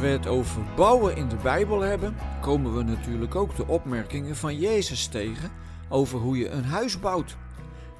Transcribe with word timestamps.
we 0.00 0.06
het 0.06 0.26
over 0.26 0.62
bouwen 0.76 1.16
in 1.16 1.28
de 1.28 1.36
Bijbel 1.36 1.80
hebben, 1.80 2.16
komen 2.40 2.76
we 2.76 2.82
natuurlijk 2.82 3.34
ook 3.34 3.56
de 3.56 3.66
opmerkingen 3.66 4.36
van 4.36 4.58
Jezus 4.58 5.06
tegen 5.06 5.50
over 5.88 6.18
hoe 6.18 6.38
je 6.38 6.48
een 6.48 6.64
huis 6.64 7.00
bouwt. 7.00 7.36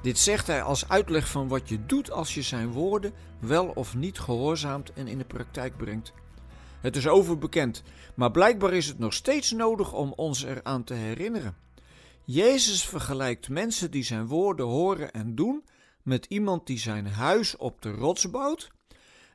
Dit 0.01 0.19
zegt 0.19 0.47
hij 0.47 0.61
als 0.61 0.89
uitleg 0.89 1.29
van 1.29 1.47
wat 1.47 1.69
je 1.69 1.85
doet 1.85 2.11
als 2.11 2.33
je 2.33 2.41
zijn 2.41 2.71
woorden 2.71 3.13
wel 3.39 3.67
of 3.67 3.95
niet 3.95 4.19
gehoorzaamt 4.19 4.93
en 4.93 5.07
in 5.07 5.17
de 5.17 5.25
praktijk 5.25 5.77
brengt. 5.77 6.13
Het 6.79 6.95
is 6.95 7.07
overbekend, 7.07 7.83
maar 8.15 8.31
blijkbaar 8.31 8.73
is 8.73 8.87
het 8.87 8.99
nog 8.99 9.13
steeds 9.13 9.51
nodig 9.51 9.93
om 9.93 10.13
ons 10.15 10.43
eraan 10.43 10.83
te 10.83 10.93
herinneren. 10.93 11.55
Jezus 12.23 12.85
vergelijkt 12.85 13.49
mensen 13.49 13.91
die 13.91 14.03
zijn 14.03 14.27
woorden 14.27 14.65
horen 14.65 15.11
en 15.11 15.35
doen 15.35 15.63
met 16.03 16.25
iemand 16.25 16.67
die 16.67 16.79
zijn 16.79 17.07
huis 17.07 17.57
op 17.57 17.81
de 17.81 17.91
rots 17.91 18.29
bouwt 18.29 18.71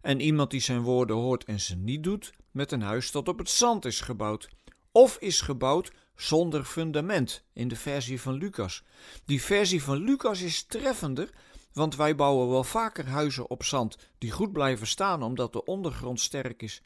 en 0.01 0.21
iemand 0.21 0.51
die 0.51 0.61
zijn 0.61 0.83
woorden 0.83 1.17
hoort 1.17 1.45
en 1.45 1.61
ze 1.61 1.77
niet 1.77 2.03
doet 2.03 2.33
met 2.57 2.73
een 2.73 2.83
huis 2.83 3.11
dat 3.11 3.29
op 3.29 3.39
het 3.39 3.51
zand 3.51 3.85
is 3.85 4.01
gebouwd 4.01 4.49
of 4.93 5.17
is 5.19 5.41
gebouwd 5.41 5.93
zonder 6.15 6.65
fundament 6.65 7.43
in 7.53 7.69
de 7.69 7.77
versie 7.77 8.21
van 8.21 8.35
Lucas. 8.35 8.83
Die 9.25 9.43
versie 9.43 9.83
van 9.83 9.97
Lucas 9.97 10.41
is 10.41 10.63
treffender, 10.63 11.31
want 11.73 11.97
wij 11.97 12.15
bouwen 12.15 12.49
wel 12.49 12.65
vaker 12.65 13.09
huizen 13.09 13.51
op 13.51 13.65
zand 13.65 13.97
die 14.19 14.31
goed 14.31 14.53
blijven 14.53 14.87
staan 14.87 15.23
omdat 15.23 15.53
de 15.53 15.65
ondergrond 15.65 16.21
sterk 16.21 16.63
is. 16.63 16.83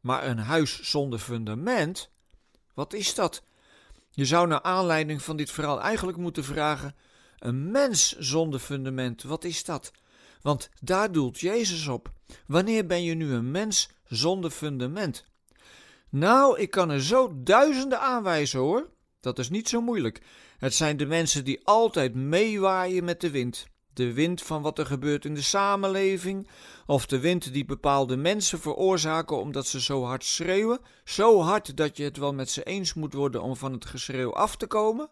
Maar 0.00 0.26
een 0.26 0.38
huis 0.38 0.80
zonder 0.80 1.18
fundament, 1.18 2.10
wat 2.74 2.92
is 2.92 3.14
dat? 3.14 3.42
Je 4.10 4.24
zou 4.24 4.46
naar 4.46 4.62
aanleiding 4.62 5.22
van 5.22 5.36
dit 5.36 5.50
verhaal 5.50 5.80
eigenlijk 5.80 6.18
moeten 6.18 6.44
vragen: 6.44 6.96
een 7.38 7.70
mens 7.70 8.18
zonder 8.18 8.60
fundament, 8.60 9.22
wat 9.22 9.44
is 9.44 9.64
dat? 9.64 9.92
Want 10.42 10.70
daar 10.80 11.12
doelt 11.12 11.40
Jezus 11.40 11.86
op. 11.86 12.12
Wanneer 12.46 12.86
ben 12.86 13.02
je 13.02 13.14
nu 13.14 13.32
een 13.32 13.50
mens 13.50 13.90
zonder 14.04 14.50
fundament? 14.50 15.24
Nou, 16.08 16.58
ik 16.58 16.70
kan 16.70 16.90
er 16.90 17.02
zo 17.02 17.32
duizenden 17.34 18.00
aanwijzen 18.00 18.60
hoor. 18.60 18.90
Dat 19.20 19.38
is 19.38 19.50
niet 19.50 19.68
zo 19.68 19.80
moeilijk. 19.80 20.22
Het 20.58 20.74
zijn 20.74 20.96
de 20.96 21.06
mensen 21.06 21.44
die 21.44 21.60
altijd 21.64 22.14
meewaaien 22.14 23.04
met 23.04 23.20
de 23.20 23.30
wind. 23.30 23.68
De 23.92 24.12
wind 24.12 24.42
van 24.42 24.62
wat 24.62 24.78
er 24.78 24.86
gebeurt 24.86 25.24
in 25.24 25.34
de 25.34 25.42
samenleving, 25.42 26.48
of 26.86 27.06
de 27.06 27.20
wind 27.20 27.52
die 27.52 27.64
bepaalde 27.64 28.16
mensen 28.16 28.60
veroorzaken 28.60 29.40
omdat 29.40 29.66
ze 29.66 29.80
zo 29.80 30.04
hard 30.04 30.24
schreeuwen, 30.24 30.80
zo 31.04 31.40
hard 31.40 31.76
dat 31.76 31.96
je 31.96 32.02
het 32.02 32.16
wel 32.16 32.34
met 32.34 32.50
ze 32.50 32.62
eens 32.62 32.94
moet 32.94 33.12
worden 33.14 33.42
om 33.42 33.56
van 33.56 33.72
het 33.72 33.86
geschreeuw 33.86 34.34
af 34.34 34.56
te 34.56 34.66
komen. 34.66 35.08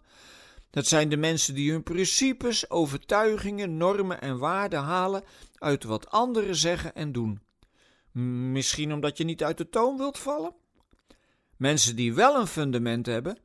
Het 0.71 0.87
zijn 0.87 1.09
de 1.09 1.17
mensen 1.17 1.55
die 1.55 1.71
hun 1.71 1.83
principes, 1.83 2.71
overtuigingen, 2.71 3.77
normen 3.77 4.21
en 4.21 4.39
waarden 4.39 4.81
halen 4.81 5.25
uit 5.55 5.85
wat 5.85 6.11
anderen 6.11 6.57
zeggen 6.57 6.95
en 6.95 7.13
doen. 7.13 7.41
Misschien 8.53 8.93
omdat 8.93 9.17
je 9.17 9.25
niet 9.25 9.45
uit 9.45 9.59
de 9.59 9.69
toon 9.69 9.97
wilt 9.97 10.19
vallen? 10.19 10.55
Mensen 11.57 11.97
die 11.97 12.15
wel 12.15 12.41
een 12.41 12.47
fundament 12.47 13.07
hebben, 13.07 13.39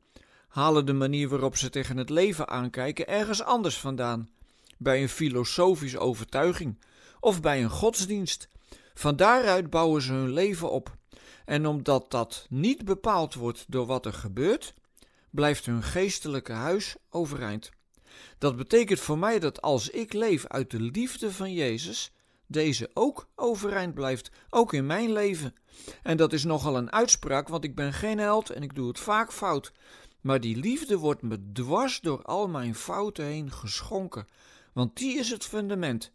halen 0.48 0.86
de 0.86 0.92
manier 0.92 1.28
waarop 1.28 1.56
ze 1.56 1.70
tegen 1.70 1.96
het 1.96 2.10
leven 2.10 2.48
aankijken 2.48 3.08
ergens 3.08 3.42
anders 3.42 3.78
vandaan. 3.78 4.30
Bij 4.78 5.02
een 5.02 5.08
filosofische 5.08 5.98
overtuiging 5.98 6.78
of 7.20 7.40
bij 7.40 7.62
een 7.62 7.70
godsdienst. 7.70 8.48
Van 8.94 9.16
daaruit 9.16 9.70
bouwen 9.70 10.02
ze 10.02 10.12
hun 10.12 10.32
leven 10.32 10.70
op. 10.70 10.96
En 11.44 11.66
omdat 11.66 12.10
dat 12.10 12.46
niet 12.48 12.84
bepaald 12.84 13.34
wordt 13.34 13.64
door 13.68 13.86
wat 13.86 14.06
er 14.06 14.12
gebeurt, 14.12 14.74
blijft 15.34 15.66
hun 15.66 15.82
geestelijke 15.82 16.52
huis 16.52 16.96
overeind. 17.10 17.70
Dat 18.38 18.56
betekent 18.56 19.00
voor 19.00 19.18
mij 19.18 19.38
dat 19.38 19.62
als 19.62 19.90
ik 19.90 20.12
leef 20.12 20.46
uit 20.46 20.70
de 20.70 20.80
liefde 20.80 21.32
van 21.32 21.52
Jezus, 21.52 22.12
deze 22.46 22.90
ook 22.92 23.28
overeind 23.34 23.94
blijft, 23.94 24.30
ook 24.50 24.72
in 24.72 24.86
mijn 24.86 25.12
leven. 25.12 25.54
En 26.02 26.16
dat 26.16 26.32
is 26.32 26.44
nogal 26.44 26.76
een 26.76 26.92
uitspraak, 26.92 27.48
want 27.48 27.64
ik 27.64 27.74
ben 27.74 27.92
geen 27.92 28.18
held 28.18 28.50
en 28.50 28.62
ik 28.62 28.74
doe 28.74 28.88
het 28.88 28.98
vaak 28.98 29.32
fout. 29.32 29.72
Maar 30.20 30.40
die 30.40 30.56
liefde 30.56 30.98
wordt 30.98 31.22
me 31.22 31.52
dwars 31.52 32.00
door 32.00 32.22
al 32.22 32.48
mijn 32.48 32.74
fouten 32.74 33.24
heen 33.24 33.52
geschonken, 33.52 34.26
want 34.72 34.96
die 34.96 35.18
is 35.18 35.30
het 35.30 35.44
fundament. 35.44 36.12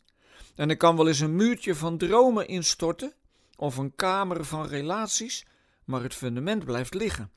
En 0.56 0.70
er 0.70 0.78
kan 0.78 0.96
wel 0.96 1.08
eens 1.08 1.20
een 1.20 1.36
muurtje 1.36 1.76
van 1.76 1.98
dromen 1.98 2.48
instorten, 2.48 3.14
of 3.56 3.78
een 3.78 3.96
kamer 3.96 4.46
van 4.46 4.66
relaties, 4.66 5.46
maar 5.86 6.04
het 6.04 6.16
fundament 6.16 6.66
blijft 6.66 6.94
liggen. 6.94 7.32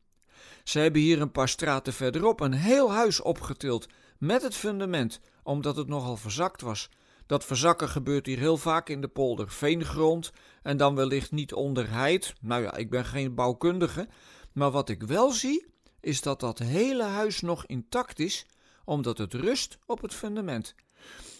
Ze 0.64 0.78
hebben 0.78 1.00
hier 1.00 1.20
een 1.20 1.32
paar 1.32 1.48
straten 1.48 1.92
verderop 1.92 2.40
een 2.40 2.52
heel 2.52 2.92
huis 2.92 3.20
opgetild 3.20 3.86
met 4.18 4.42
het 4.42 4.54
fundament, 4.54 5.20
omdat 5.42 5.76
het 5.76 5.88
nogal 5.88 6.16
verzakt 6.16 6.60
was. 6.60 6.90
Dat 7.26 7.44
verzakken 7.44 7.88
gebeurt 7.88 8.26
hier 8.26 8.38
heel 8.38 8.56
vaak 8.56 8.88
in 8.88 9.00
de 9.00 9.08
polder 9.08 9.50
veengrond 9.50 10.32
en 10.62 10.76
dan 10.76 10.94
wellicht 10.94 11.30
niet 11.30 11.52
onder 11.52 11.90
heid. 11.90 12.34
Nou 12.40 12.62
ja, 12.62 12.76
ik 12.76 12.90
ben 12.90 13.04
geen 13.04 13.34
bouwkundige, 13.34 14.08
maar 14.52 14.70
wat 14.70 14.88
ik 14.88 15.02
wel 15.02 15.30
zie 15.30 15.66
is 16.00 16.20
dat 16.20 16.40
dat 16.40 16.58
hele 16.58 17.02
huis 17.04 17.40
nog 17.40 17.66
intact 17.66 18.18
is, 18.18 18.46
omdat 18.84 19.18
het 19.18 19.34
rust 19.34 19.78
op 19.86 20.02
het 20.02 20.14
fundament. 20.14 20.74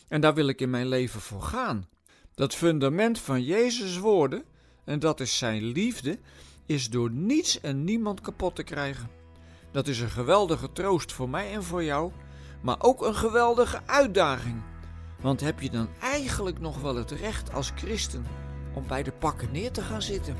En 0.09 0.21
daar 0.21 0.34
wil 0.34 0.49
ik 0.49 0.61
in 0.61 0.71
mijn 0.71 0.89
leven 0.89 1.21
voor 1.21 1.43
gaan. 1.43 1.89
Dat 2.34 2.55
fundament 2.55 3.19
van 3.19 3.43
Jezus' 3.43 3.99
woorden, 3.99 4.45
en 4.84 4.99
dat 4.99 5.21
is 5.21 5.39
zijn 5.39 5.65
liefde, 5.65 6.19
is 6.67 6.91
door 6.91 7.11
niets 7.11 7.61
en 7.61 7.84
niemand 7.84 8.21
kapot 8.21 8.55
te 8.55 8.62
krijgen. 8.62 9.11
Dat 9.71 9.89
is 9.89 10.00
een 10.00 10.11
geweldige 10.11 10.73
troost 10.73 11.12
voor 11.12 11.28
mij 11.28 11.53
en 11.53 11.62
voor 11.62 11.84
jou, 11.84 12.12
maar 12.61 12.77
ook 12.78 13.06
een 13.06 13.15
geweldige 13.15 13.81
uitdaging. 13.87 14.62
Want 15.21 15.41
heb 15.41 15.61
je 15.61 15.71
dan 15.71 15.89
eigenlijk 16.01 16.61
nog 16.61 16.81
wel 16.81 16.97
het 16.97 17.11
recht 17.11 17.53
als 17.53 17.72
christen 17.75 18.25
om 18.75 18.87
bij 18.87 19.03
de 19.03 19.12
pakken 19.12 19.53
neer 19.53 19.72
te 19.72 19.83
gaan 19.83 20.03
zitten? 20.03 20.37